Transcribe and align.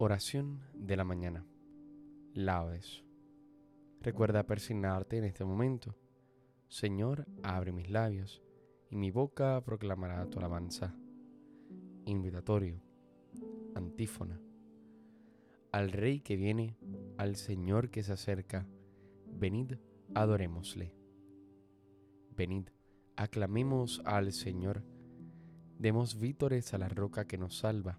Oración 0.00 0.60
de 0.74 0.96
la 0.96 1.02
mañana. 1.02 1.44
Laudes. 2.32 3.02
Recuerda 4.00 4.46
persignarte 4.46 5.18
en 5.18 5.24
este 5.24 5.44
momento. 5.44 5.96
Señor, 6.68 7.26
abre 7.42 7.72
mis 7.72 7.90
labios 7.90 8.40
y 8.90 8.94
mi 8.94 9.10
boca 9.10 9.60
proclamará 9.64 10.24
tu 10.30 10.38
alabanza. 10.38 10.94
Invitatorio. 12.04 12.80
Antífona. 13.74 14.40
Al 15.72 15.90
Rey 15.90 16.20
que 16.20 16.36
viene, 16.36 16.78
al 17.16 17.34
Señor 17.34 17.90
que 17.90 18.04
se 18.04 18.12
acerca, 18.12 18.68
venid, 19.26 19.78
adorémosle. 20.14 20.94
Venid, 22.36 22.68
aclamemos 23.16 24.00
al 24.04 24.32
Señor, 24.32 24.84
demos 25.76 26.20
vítores 26.20 26.72
a 26.72 26.78
la 26.78 26.88
roca 26.88 27.26
que 27.26 27.36
nos 27.36 27.58
salva 27.58 27.98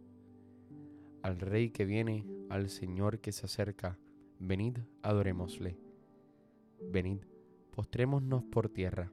Al 1.23 1.39
Rey 1.39 1.69
que 1.69 1.85
viene, 1.85 2.25
al 2.49 2.69
Señor 2.69 3.19
que 3.19 3.31
se 3.31 3.45
acerca, 3.45 3.99
venid, 4.39 4.79
adorémosle. 5.03 5.77
Venid, 6.91 7.19
postrémonos 7.69 8.43
por 8.43 8.69
tierra, 8.69 9.11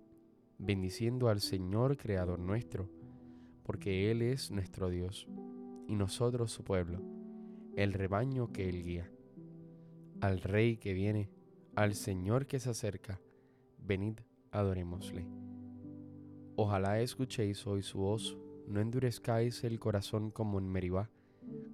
bendiciendo 0.57 1.29
al 1.29 1.41
Señor 1.41 1.99
Creador 1.99 2.39
nuestro, 2.39 2.89
porque 3.63 4.11
Él 4.11 4.23
es 4.23 4.51
nuestro 4.51 4.89
Dios, 4.89 5.29
y 5.87 5.97
nosotros 5.97 6.51
su 6.51 6.65
pueblo, 6.65 7.03
el 7.77 7.93
rebaño 7.93 8.53
que 8.53 8.71
Él 8.71 8.83
guía. 8.83 9.13
Al 10.23 10.41
Rey 10.41 10.79
que 10.79 10.95
viene, 10.95 11.31
al 11.77 11.95
Señor 11.95 12.47
que 12.47 12.59
se 12.59 12.71
acerca, 12.71 13.21
venid, 13.77 14.21
adorémosle. 14.51 15.27
Ojalá 16.57 17.01
escuchéis 17.03 17.67
hoy 17.67 17.83
su 17.83 17.99
voz, 17.99 18.39
no 18.67 18.81
endurezcáis 18.81 19.63
el 19.63 19.79
corazón 19.79 20.31
como 20.31 20.59
en 20.59 20.67
Meribá, 20.67 21.11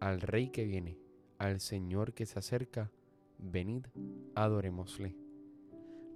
al 0.00 0.20
Rey 0.20 0.50
que 0.50 0.64
viene, 0.64 0.98
al 1.38 1.60
Señor 1.60 2.12
que 2.12 2.26
se 2.26 2.38
acerca, 2.38 2.90
venid, 3.38 3.86
adorémosle. 4.34 5.16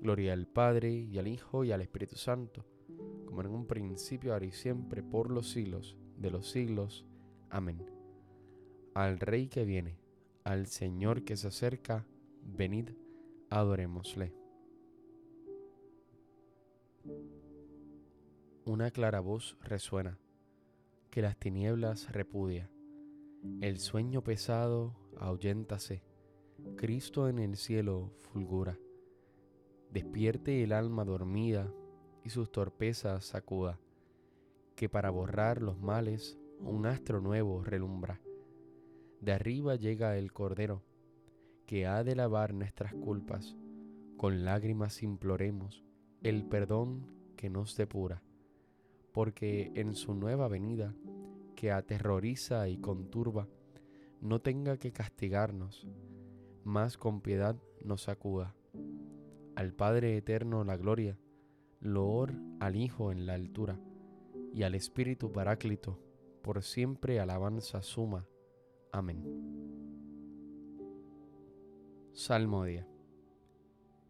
Gloria 0.01 0.33
al 0.33 0.47
Padre 0.47 0.91
y 0.93 1.19
al 1.19 1.29
Hijo 1.29 1.65
y 1.65 1.73
al 1.73 1.81
Espíritu 1.81 2.17
Santo, 2.17 2.65
como 3.27 3.41
en 3.43 3.49
un 3.49 3.67
principio, 3.67 4.33
ahora 4.33 4.47
y 4.47 4.53
siempre, 4.53 5.03
por 5.03 5.31
los 5.31 5.51
siglos 5.51 5.97
de 6.17 6.31
los 6.31 6.51
siglos. 6.51 7.07
Amén. 7.49 7.85
Al 8.95 9.19
Rey 9.19 9.49
que 9.49 9.65
viene, 9.65 9.99
al 10.45 10.67
Señor 10.67 11.25
que 11.25 11.37
se 11.37 11.49
acerca, 11.49 12.07
venid, 12.43 12.91
adorémosle. 13.51 14.35
Una 18.65 18.91
clara 18.91 19.21
voz 19.21 19.57
resuena, 19.63 20.19
que 21.11 21.23
las 21.23 21.37
tinieblas 21.39 22.13
repudia 22.13 22.71
el 23.61 23.78
sueño 23.78 24.23
pesado 24.23 24.95
ahuyéntase, 25.19 26.03
Cristo 26.77 27.28
en 27.28 27.39
el 27.39 27.56
cielo 27.56 28.12
fulgura. 28.19 28.78
Despierte 29.91 30.62
el 30.62 30.73
alma 30.73 31.05
dormida 31.05 31.73
y 32.23 32.31
sus 32.31 32.53
torpezas 32.53 33.25
sacuda, 33.25 33.78
que 34.77 34.89
para 34.89 35.11
borrar 35.11 35.62
los 35.62 35.81
males 35.81 36.39
un 36.61 36.87
astro 36.87 37.21
nuevo 37.21 37.65
relumbra. 37.65 38.21
De 39.21 39.33
arriba 39.33 39.77
llega 39.77 40.17
el 40.17 40.33
Cordero, 40.33 40.83
que 41.67 41.87
ha 41.87 42.05
de 42.05 42.17
lavar 42.17 42.53
nuestras 42.53 42.95
culpas, 42.95 43.57
con 44.17 44.45
lágrimas 44.45 45.03
imploremos 45.03 45.83
el 46.22 46.45
perdón 46.45 47.07
que 47.37 47.49
nos 47.49 47.77
depura, 47.77 48.22
porque 49.12 49.72
en 49.75 49.95
su 49.95 50.15
nueva 50.15 50.49
venida 50.49 50.95
que 51.60 51.72
aterroriza 51.72 52.71
y 52.71 52.78
conturba, 52.78 53.47
no 54.22 54.41
tenga 54.41 54.78
que 54.78 54.93
castigarnos, 54.93 55.87
más 56.65 56.97
con 56.97 57.21
piedad 57.21 57.54
nos 57.84 58.09
acuda. 58.09 58.54
Al 59.56 59.75
Padre 59.75 60.16
Eterno 60.16 60.65
la 60.65 60.78
gloria, 60.78 61.19
loor 61.81 62.32
al 62.60 62.76
Hijo 62.76 63.12
en 63.12 63.26
la 63.26 63.34
altura, 63.34 63.78
y 64.54 64.62
al 64.62 64.75
Espíritu 64.75 65.32
Paráclito, 65.32 65.98
por 66.41 66.62
siempre 66.62 67.21
alabanza 67.21 67.82
suma. 67.82 68.27
Amén. 68.91 69.22
Salmodia. 72.15 72.88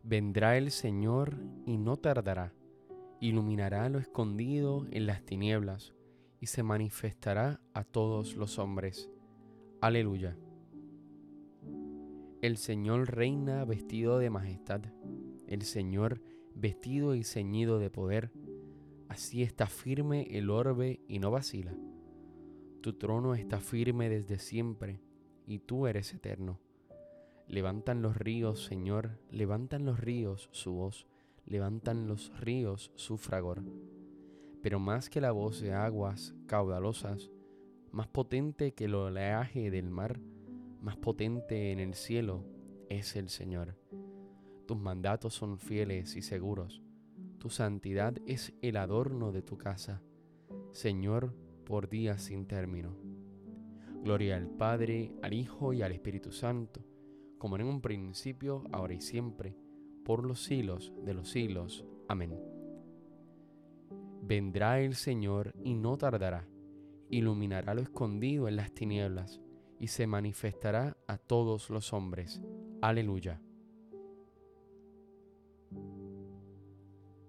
Vendrá 0.05 0.57
el 0.57 0.71
Señor 0.71 1.35
y 1.67 1.79
no 1.79 1.97
tardará, 1.97 2.55
iluminará 3.19 3.89
lo 3.89 3.99
escondido 3.99 4.87
en 4.93 5.07
las 5.07 5.25
tinieblas 5.25 5.95
y 6.41 6.47
se 6.47 6.63
manifestará 6.63 7.61
a 7.75 7.85
todos 7.85 8.35
los 8.35 8.59
hombres. 8.59 9.11
Aleluya. 9.81 10.37
El 12.41 12.57
Señor 12.57 13.15
reina 13.15 13.65
vestido 13.67 14.19
de 14.19 14.31
majestad, 14.31 14.81
el 15.47 15.63
Señor 15.63 16.23
vestido 16.55 17.15
y 17.15 17.23
ceñido 17.23 17.79
de 17.79 17.91
poder. 17.91 18.33
Así 19.09 19.43
está 19.43 19.67
firme 19.67 20.27
el 20.31 20.49
orbe 20.49 21.01
y 21.07 21.19
no 21.19 21.31
vacila. 21.31 21.75
Tu 22.81 22.95
trono 22.95 23.35
está 23.35 23.61
firme 23.61 24.09
desde 24.09 24.39
siempre, 24.39 25.03
y 25.47 25.59
tú 25.59 25.87
eres 25.87 26.15
eterno. 26.15 26.59
Levantan 27.47 28.01
los 28.01 28.17
ríos, 28.17 28.65
Señor, 28.65 29.19
levantan 29.31 29.85
los 29.85 30.01
ríos 30.01 30.49
su 30.53 30.73
voz, 30.73 31.07
levantan 31.45 32.07
los 32.07 32.33
ríos 32.41 32.93
su 32.95 33.19
fragor 33.19 33.63
pero 34.63 34.79
más 34.79 35.11
que 35.11 35.21
la 35.21 35.33
voz 35.33 35.61
de 35.61 35.73
aguas 35.73 36.35
caudalosas, 36.47 37.31
más 37.93 38.09
potente 38.09 38.73
que 38.73 38.85
el 38.85 38.95
oleaje 38.95 39.71
del 39.71 39.91
mar, 39.91 40.21
más 40.81 40.97
potente 40.97 41.73
en 41.73 41.81
el 41.81 41.95
cielo 41.95 42.45
es 42.89 43.17
el 43.17 43.29
Señor. 43.29 43.77
Tus 44.67 44.79
mandatos 44.79 45.35
son 45.35 45.59
fieles 45.59 46.17
y 46.17 46.23
seguros. 46.23 46.83
Tu 47.39 47.51
santidad 47.51 48.17
es 48.27 48.53
el 48.61 48.77
adorno 48.77 49.33
de 49.33 49.43
tu 49.43 49.57
casa, 49.57 50.03
Señor, 50.73 51.35
por 51.65 51.89
días 51.89 52.23
sin 52.23 52.47
término. 52.47 52.97
Gloria 54.03 54.37
al 54.37 54.49
Padre, 54.49 55.13
al 55.23 55.35
Hijo 55.35 55.73
y 55.73 55.83
al 55.83 55.93
Espíritu 55.93 56.33
Santo, 56.33 56.85
como 57.39 57.57
en 57.57 57.63
un 57.65 57.81
principio, 57.81 58.65
ahora 58.73 58.95
y 58.95 59.01
siempre, 59.01 59.57
por 60.05 60.25
los 60.25 60.43
siglos 60.43 60.93
de 61.05 61.15
los 61.15 61.31
siglos. 61.31 61.85
Amén. 62.09 62.60
Vendrá 64.23 64.81
el 64.81 64.95
Señor 64.95 65.55
y 65.65 65.75
no 65.75 65.97
tardará, 65.99 66.47
iluminará 67.09 67.75
lo 67.75 67.83
escondido 67.83 68.49
en 68.49 68.57
las 68.57 68.73
tinieblas 68.73 69.41
y 69.79 69.89
se 69.89 70.07
manifestará 70.07 70.97
a 71.07 71.19
todos 71.19 71.71
los 71.71 71.93
hombres. 71.93 72.41
Aleluya. 72.83 73.41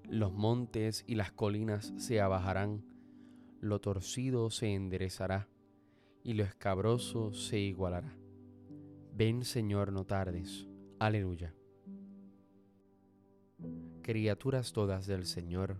Los 0.10 0.34
montes 0.34 1.06
y 1.08 1.16
las 1.16 1.32
colinas 1.32 1.94
se 1.96 2.20
abajarán, 2.20 2.84
lo 3.62 3.80
torcido 3.80 4.50
se 4.50 4.74
enderezará 4.74 5.48
y 6.24 6.34
lo 6.34 6.44
escabroso 6.44 7.34
se 7.34 7.60
igualará. 7.60 8.14
Ven 9.14 9.46
Señor, 9.46 9.92
no 9.94 10.06
tardes. 10.06 10.68
Aleluya. 11.00 11.56
Criaturas 14.02 14.74
todas 14.74 15.08
del 15.08 15.26
Señor, 15.26 15.80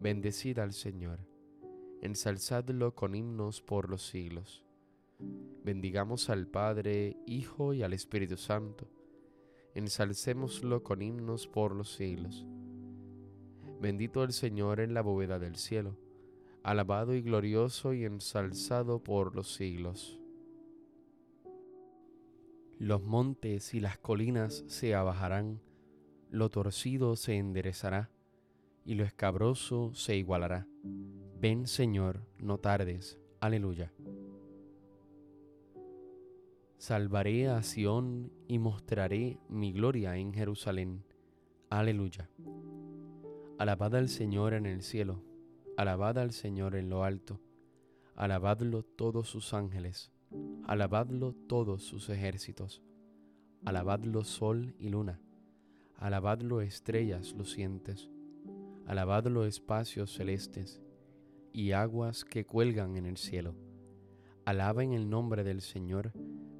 bendecid 0.00 0.60
al 0.60 0.72
Señor, 0.72 1.18
ensalzadlo 2.02 2.94
con 2.94 3.16
himnos 3.16 3.60
por 3.60 3.90
los 3.90 4.06
siglos. 4.06 4.64
Bendigamos 5.64 6.30
al 6.30 6.46
Padre, 6.46 7.16
Hijo 7.26 7.74
y 7.74 7.82
al 7.82 7.92
Espíritu 7.92 8.36
Santo, 8.36 8.86
ensalcémoslo 9.74 10.84
con 10.84 11.02
himnos 11.02 11.48
por 11.48 11.74
los 11.74 11.92
siglos. 11.92 12.46
Bendito 13.80 14.22
el 14.22 14.32
Señor 14.32 14.78
en 14.78 14.94
la 14.94 15.02
bóveda 15.02 15.40
del 15.40 15.56
cielo, 15.56 15.98
alabado 16.62 17.14
y 17.14 17.22
glorioso 17.22 17.92
y 17.92 18.04
ensalzado 18.04 19.02
por 19.02 19.34
los 19.34 19.52
siglos. 19.52 20.20
Los 22.78 23.02
montes 23.02 23.74
y 23.74 23.80
las 23.80 23.98
colinas 23.98 24.62
se 24.68 24.94
abajarán, 24.94 25.60
lo 26.30 26.50
torcido 26.50 27.16
se 27.16 27.36
enderezará 27.36 28.10
y 28.84 28.94
lo 28.94 29.04
escabroso 29.04 29.92
se 29.94 30.16
igualará. 30.16 30.66
Ven 31.40 31.66
Señor, 31.66 32.26
no 32.38 32.58
tardes. 32.58 33.18
Aleluya. 33.40 33.92
Salvaré 36.78 37.48
a 37.48 37.62
Sión 37.62 38.32
y 38.46 38.58
mostraré 38.58 39.38
mi 39.48 39.72
gloria 39.72 40.16
en 40.16 40.32
Jerusalén. 40.32 41.04
Aleluya. 41.70 42.30
Alabad 43.58 43.96
al 43.96 44.08
Señor 44.08 44.54
en 44.54 44.66
el 44.66 44.82
cielo, 44.82 45.22
alabad 45.76 46.18
al 46.18 46.32
Señor 46.32 46.76
en 46.76 46.88
lo 46.88 47.04
alto, 47.04 47.40
alabadlo 48.14 48.84
todos 48.84 49.28
sus 49.28 49.52
ángeles, 49.54 50.12
alabadlo 50.64 51.34
todos 51.48 51.82
sus 51.82 52.08
ejércitos, 52.08 52.82
alabadlo 53.64 54.22
sol 54.22 54.74
y 54.78 54.90
luna 54.90 55.20
Alabadlo 55.98 56.60
estrellas 56.60 57.34
lucientes, 57.36 58.08
alabadlo 58.88 59.44
espacios 59.44 60.14
celestes 60.14 60.80
y 61.52 61.72
aguas 61.72 62.24
que 62.24 62.46
cuelgan 62.46 62.96
en 62.96 63.04
el 63.04 63.18
cielo. 63.18 63.54
Alaben 64.46 64.94
el 64.94 65.10
nombre 65.10 65.44
del 65.44 65.60
Señor, 65.60 66.14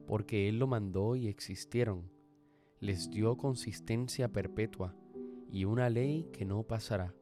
porque 0.07 0.47
Él 0.47 0.59
lo 0.59 0.67
mandó 0.67 1.17
y 1.17 1.27
existieron. 1.27 2.11
Les 2.81 3.09
dio 3.09 3.39
consistencia 3.39 4.31
perpetua 4.31 4.95
y 5.51 5.65
una 5.65 5.89
ley 5.89 6.29
que 6.31 6.45
no 6.45 6.65
pasará. 6.65 7.15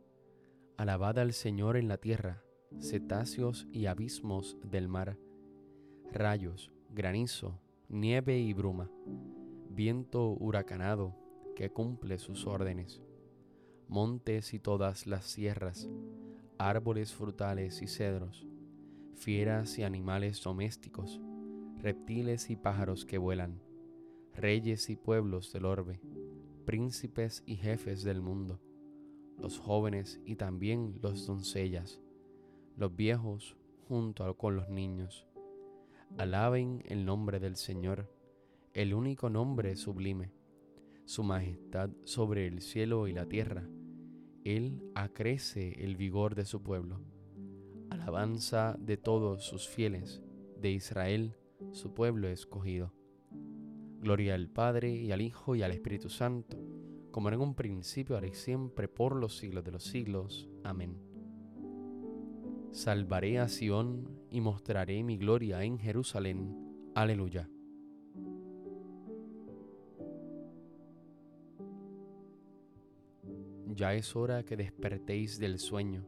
Alabad 0.76 1.20
al 1.20 1.32
Señor 1.34 1.76
en 1.76 1.86
la 1.86 1.98
tierra, 1.98 2.42
cetáceos 2.80 3.68
y 3.70 3.86
abismos 3.86 4.56
del 4.64 4.88
mar, 4.88 5.18
rayos, 6.12 6.72
granizo, 6.90 7.60
nieve 7.88 8.40
y 8.40 8.52
bruma, 8.54 8.90
viento 9.70 10.30
huracanado, 10.30 11.14
que 11.54 11.70
cumple 11.70 12.18
sus 12.18 12.44
órdenes, 12.44 13.05
montes 13.88 14.54
y 14.54 14.58
todas 14.58 15.06
las 15.06 15.24
sierras, 15.24 15.88
árboles 16.58 17.14
frutales 17.14 17.82
y 17.82 17.86
cedros, 17.86 18.46
fieras 19.14 19.78
y 19.78 19.82
animales 19.82 20.42
domésticos, 20.42 21.20
reptiles 21.78 22.50
y 22.50 22.56
pájaros 22.56 23.04
que 23.04 23.18
vuelan, 23.18 23.60
reyes 24.34 24.90
y 24.90 24.96
pueblos 24.96 25.52
del 25.52 25.64
orbe, 25.64 26.00
príncipes 26.64 27.42
y 27.46 27.56
jefes 27.56 28.02
del 28.02 28.20
mundo, 28.20 28.60
los 29.38 29.58
jóvenes 29.58 30.20
y 30.24 30.36
también 30.36 30.98
los 31.02 31.26
doncellas, 31.26 32.00
los 32.76 32.94
viejos 32.94 33.56
junto 33.88 34.36
con 34.36 34.56
los 34.56 34.68
niños. 34.68 35.26
Alaben 36.18 36.82
el 36.86 37.04
nombre 37.04 37.40
del 37.40 37.56
Señor, 37.56 38.10
el 38.72 38.94
único 38.94 39.30
nombre 39.30 39.76
sublime 39.76 40.32
su 41.06 41.22
majestad 41.22 41.90
sobre 42.02 42.48
el 42.48 42.60
cielo 42.60 43.06
y 43.06 43.12
la 43.12 43.26
tierra. 43.26 43.64
Él 44.46 44.80
acrece 44.94 45.82
el 45.82 45.96
vigor 45.96 46.36
de 46.36 46.44
su 46.44 46.62
pueblo. 46.62 47.00
Alabanza 47.90 48.76
de 48.78 48.96
todos 48.96 49.44
sus 49.44 49.66
fieles, 49.66 50.22
de 50.60 50.70
Israel, 50.70 51.34
su 51.72 51.94
pueblo 51.94 52.28
escogido. 52.28 52.92
Gloria 54.00 54.36
al 54.36 54.48
Padre 54.48 54.94
y 54.94 55.10
al 55.10 55.20
Hijo 55.20 55.56
y 55.56 55.64
al 55.64 55.72
Espíritu 55.72 56.08
Santo, 56.10 56.56
como 57.10 57.28
en 57.28 57.40
un 57.40 57.56
principio, 57.56 58.14
ahora 58.14 58.28
y 58.28 58.34
siempre, 58.34 58.86
por 58.86 59.16
los 59.16 59.36
siglos 59.36 59.64
de 59.64 59.72
los 59.72 59.82
siglos. 59.82 60.48
Amén. 60.62 60.96
Salvaré 62.70 63.40
a 63.40 63.48
Sión 63.48 64.08
y 64.30 64.40
mostraré 64.40 65.02
mi 65.02 65.16
gloria 65.16 65.64
en 65.64 65.76
Jerusalén. 65.76 66.54
Aleluya. 66.94 67.50
Ya 73.76 73.92
es 73.92 74.16
hora 74.16 74.42
que 74.42 74.56
despertéis 74.56 75.38
del 75.38 75.58
sueño, 75.58 76.06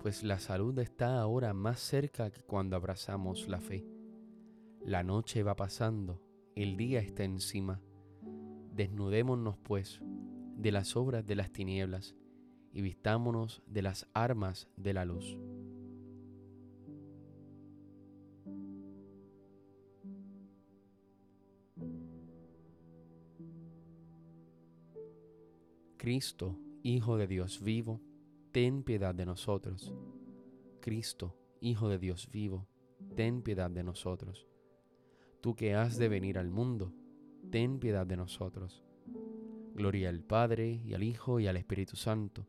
pues 0.00 0.24
la 0.24 0.38
salud 0.38 0.78
está 0.78 1.20
ahora 1.20 1.52
más 1.52 1.78
cerca 1.78 2.30
que 2.30 2.40
cuando 2.40 2.74
abrazamos 2.74 3.48
la 3.48 3.60
fe. 3.60 3.86
La 4.82 5.02
noche 5.02 5.42
va 5.42 5.56
pasando, 5.56 6.22
el 6.54 6.78
día 6.78 7.00
está 7.00 7.22
encima. 7.22 7.82
Desnudémonos, 8.72 9.58
pues, 9.58 10.00
de 10.56 10.72
las 10.72 10.96
obras 10.96 11.26
de 11.26 11.34
las 11.34 11.52
tinieblas 11.52 12.16
y 12.72 12.80
vistámonos 12.80 13.62
de 13.66 13.82
las 13.82 14.08
armas 14.14 14.66
de 14.78 14.94
la 14.94 15.04
luz. 15.04 15.38
Cristo 25.98 26.56
Hijo 26.88 27.16
de 27.16 27.26
Dios 27.26 27.64
vivo, 27.64 28.00
ten 28.52 28.84
piedad 28.84 29.12
de 29.12 29.26
nosotros. 29.26 29.92
Cristo, 30.78 31.36
Hijo 31.60 31.88
de 31.88 31.98
Dios 31.98 32.30
vivo, 32.30 32.68
ten 33.16 33.42
piedad 33.42 33.68
de 33.68 33.82
nosotros. 33.82 34.46
Tú 35.40 35.56
que 35.56 35.74
has 35.74 35.98
de 35.98 36.08
venir 36.08 36.38
al 36.38 36.48
mundo, 36.48 36.94
ten 37.50 37.80
piedad 37.80 38.06
de 38.06 38.16
nosotros. 38.16 38.84
Gloria 39.74 40.10
al 40.10 40.22
Padre, 40.22 40.80
y 40.84 40.94
al 40.94 41.02
Hijo, 41.02 41.40
y 41.40 41.48
al 41.48 41.56
Espíritu 41.56 41.96
Santo. 41.96 42.46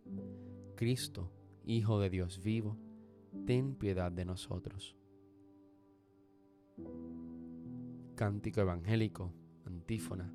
Cristo, 0.75 1.31
Hijo 1.65 1.99
de 1.99 2.11
Dios 2.11 2.39
vivo, 2.43 2.77
ten 3.47 3.73
piedad 3.73 4.11
de 4.11 4.25
nosotros. 4.25 4.95
Cántico 8.13 8.61
Evangélico, 8.61 9.33
antífona. 9.65 10.31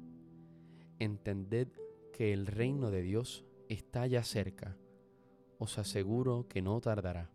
Entended 0.98 1.68
que 2.12 2.32
el 2.32 2.48
reino 2.48 2.90
de 2.90 3.02
Dios 3.02 3.46
está 3.72 4.06
ya 4.06 4.22
cerca. 4.22 4.76
Os 5.58 5.78
aseguro 5.78 6.46
que 6.48 6.62
no 6.62 6.80
tardará. 6.80 7.30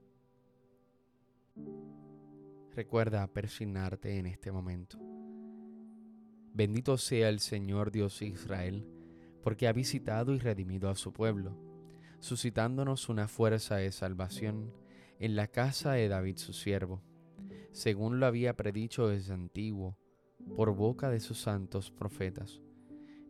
Recuerda 2.71 3.25
persignarte 3.27 4.17
en 4.17 4.27
este 4.27 4.51
momento. 4.51 4.99
Bendito 6.53 6.97
sea 6.97 7.29
el 7.29 7.39
Señor 7.39 7.91
Dios 7.91 8.21
Israel 8.21 8.87
porque 9.43 9.67
ha 9.67 9.73
visitado 9.73 10.33
y 10.33 10.39
redimido 10.39 10.89
a 10.89 10.95
su 10.95 11.13
pueblo, 11.13 11.57
suscitándonos 12.19 13.09
una 13.09 13.27
fuerza 13.27 13.77
de 13.77 13.91
salvación 13.91 14.73
en 15.19 15.35
la 15.35 15.47
casa 15.47 15.93
de 15.93 16.07
David 16.09 16.37
su 16.37 16.53
siervo, 16.53 17.01
según 17.71 18.19
lo 18.19 18.25
había 18.25 18.57
predicho 18.57 19.07
desde 19.07 19.33
antiguo, 19.33 19.97
por 20.55 20.75
boca 20.75 21.09
de 21.09 21.19
sus 21.19 21.39
santos 21.39 21.91
profetas. 21.91 22.61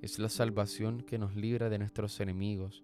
Es 0.01 0.19
la 0.19 0.29
salvación 0.29 1.01
que 1.01 1.17
nos 1.17 1.35
libra 1.35 1.69
de 1.69 1.79
nuestros 1.79 2.19
enemigos 2.19 2.83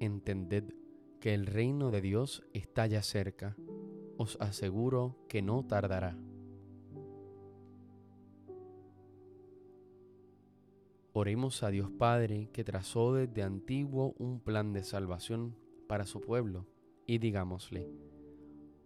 Entended 0.00 0.64
que 1.20 1.34
el 1.34 1.46
reino 1.46 1.90
de 1.90 2.00
Dios 2.00 2.44
está 2.52 2.86
ya 2.86 3.02
cerca, 3.02 3.56
os 4.18 4.36
aseguro 4.40 5.16
que 5.28 5.42
no 5.42 5.64
tardará. 5.64 6.16
Oremos 11.12 11.62
a 11.62 11.70
Dios 11.70 11.90
Padre 11.90 12.50
que 12.52 12.64
trazó 12.64 13.14
desde 13.14 13.44
antiguo 13.44 14.14
un 14.18 14.40
plan 14.40 14.72
de 14.72 14.82
salvación 14.82 15.56
para 15.86 16.06
su 16.06 16.20
pueblo 16.20 16.66
y 17.06 17.18
digámosle, 17.18 17.88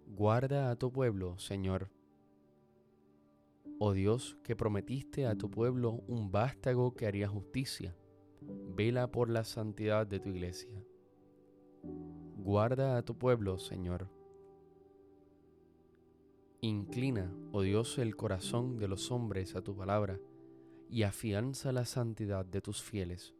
guarda 0.07 0.71
a 0.71 0.77
tu 0.77 0.93
pueblo, 0.93 1.39
Señor. 1.39 1.91
Oh 3.79 3.93
Dios, 3.93 4.37
que 4.43 4.57
prometiste 4.57 5.27
a 5.27 5.37
tu 5.37 5.51
pueblo 5.51 6.03
un 6.07 6.31
vástago 6.31 6.95
que 6.95 7.07
haría 7.07 7.29
justicia, 7.29 7.97
vela 8.41 9.11
por 9.11 9.31
la 9.31 9.45
santidad 9.45 10.07
de 10.07 10.21
tu 10.21 10.29
iglesia. 10.31 10.83
Guarda 12.37 12.97
a 12.97 13.03
tu 13.03 13.17
pueblo, 13.19 13.59
Señor. 13.59 14.09
Inclina, 16.61 17.33
oh 17.53 17.63
Dios, 17.63 17.99
el 17.99 18.17
corazón 18.17 18.79
de 18.79 18.89
los 18.89 19.13
hombres 19.13 19.55
a 19.55 19.63
tu 19.63 19.77
palabra 19.77 20.19
y 20.91 21.03
afianza 21.03 21.73
la 21.73 21.85
santidad 21.85 22.45
de 22.45 22.61
tus 22.61 22.83
fieles. 22.83 23.35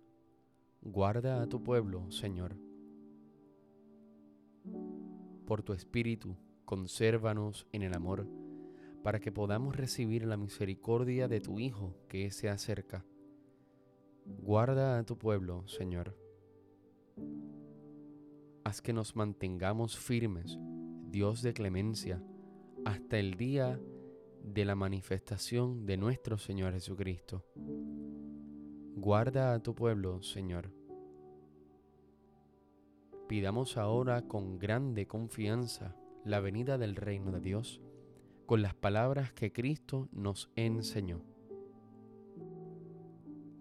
Guarda 0.83 1.43
a 1.43 1.49
tu 1.49 1.63
pueblo, 1.63 2.11
Señor. 2.11 2.57
Por 5.47 5.63
tu 5.63 5.73
Espíritu, 5.73 6.37
consérvanos 6.65 7.67
en 7.73 7.83
el 7.83 7.95
amor, 7.95 8.29
para 9.03 9.19
que 9.21 9.33
podamos 9.33 9.77
recibir 9.77 10.25
la 10.27 10.37
misericordia 10.37 11.27
de 11.27 11.41
tu 11.41 11.59
Hijo 11.59 11.97
que 12.09 12.31
se 12.31 12.49
acerca. 12.49 13.05
Guarda 14.37 14.99
a 14.99 15.05
tu 15.05 15.17
pueblo, 15.17 15.67
Señor. 15.67 16.15
Haz 18.65 18.83
que 18.83 18.93
nos 18.93 19.17
mantengamos 19.17 19.99
firmes, 19.99 20.59
Dios 21.07 21.41
de 21.41 21.55
clemencia, 21.55 22.23
hasta 22.85 23.19
el 23.19 23.35
día 23.35 23.81
de 24.45 24.65
la 24.67 24.75
manifestación 24.75 25.87
de 25.87 25.97
nuestro 25.97 26.37
Señor 26.37 26.75
Jesucristo. 26.75 27.45
Guarda 28.97 29.55
a 29.55 29.63
tu 29.63 29.75
pueblo, 29.75 30.23
Señor. 30.23 30.71
Pidamos 33.29 33.77
ahora 33.77 34.23
con 34.23 34.59
grande 34.59 35.07
confianza 35.07 35.97
la 36.25 36.41
venida 36.41 36.77
del 36.77 36.97
reino 36.97 37.33
de 37.33 37.41
Dios 37.41 37.81
con 38.47 38.63
las 38.63 38.75
palabras 38.75 39.33
que 39.33 39.53
Cristo 39.53 40.09
nos 40.13 40.51
enseñó. 40.57 41.23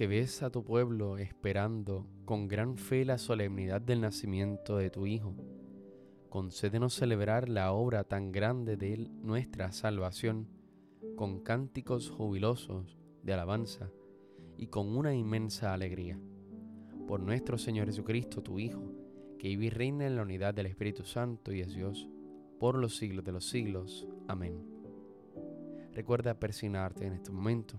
que 0.00 0.06
ves 0.06 0.42
a 0.42 0.48
tu 0.48 0.64
pueblo 0.64 1.18
esperando 1.18 2.06
con 2.24 2.48
gran 2.48 2.78
fe 2.78 3.04
la 3.04 3.18
solemnidad 3.18 3.82
del 3.82 4.00
nacimiento 4.00 4.78
de 4.78 4.88
tu 4.88 5.06
Hijo, 5.06 5.36
concédenos 6.30 6.94
celebrar 6.94 7.50
la 7.50 7.72
obra 7.72 8.04
tan 8.04 8.32
grande 8.32 8.78
de 8.78 9.10
nuestra 9.20 9.72
salvación 9.72 10.48
con 11.16 11.40
cánticos 11.40 12.08
jubilosos 12.08 12.96
de 13.22 13.34
alabanza 13.34 13.90
y 14.56 14.68
con 14.68 14.96
una 14.96 15.14
inmensa 15.14 15.74
alegría. 15.74 16.18
Por 17.06 17.20
nuestro 17.20 17.58
Señor 17.58 17.84
Jesucristo, 17.84 18.42
tu 18.42 18.58
Hijo, 18.58 18.94
que 19.38 19.48
vive 19.48 19.66
y 19.66 19.68
reina 19.68 20.06
en 20.06 20.16
la 20.16 20.22
unidad 20.22 20.54
del 20.54 20.64
Espíritu 20.64 21.04
Santo 21.04 21.52
y 21.52 21.60
es 21.60 21.74
Dios, 21.74 22.08
por 22.58 22.78
los 22.78 22.96
siglos 22.96 23.22
de 23.22 23.32
los 23.32 23.50
siglos. 23.50 24.08
Amén. 24.28 24.64
Recuerda 25.92 26.40
persignarte 26.40 27.04
en 27.04 27.12
este 27.12 27.30
momento. 27.30 27.78